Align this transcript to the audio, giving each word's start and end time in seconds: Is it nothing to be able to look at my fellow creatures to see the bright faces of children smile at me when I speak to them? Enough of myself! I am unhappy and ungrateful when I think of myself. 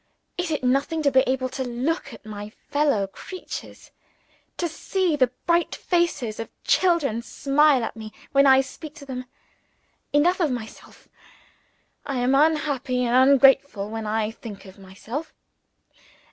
Is 0.35 0.49
it 0.49 0.63
nothing 0.63 1.03
to 1.03 1.11
be 1.11 1.19
able 1.27 1.47
to 1.49 1.63
look 1.63 2.11
at 2.11 2.25
my 2.25 2.49
fellow 2.49 3.05
creatures 3.05 3.91
to 4.57 4.67
see 4.67 5.15
the 5.15 5.29
bright 5.45 5.75
faces 5.75 6.39
of 6.39 6.49
children 6.63 7.21
smile 7.21 7.83
at 7.83 7.95
me 7.95 8.11
when 8.31 8.47
I 8.47 8.61
speak 8.61 8.95
to 8.95 9.05
them? 9.05 9.25
Enough 10.11 10.39
of 10.39 10.49
myself! 10.49 11.07
I 12.03 12.17
am 12.17 12.33
unhappy 12.33 13.03
and 13.05 13.15
ungrateful 13.29 13.91
when 13.91 14.07
I 14.07 14.31
think 14.31 14.65
of 14.65 14.79
myself. 14.79 15.35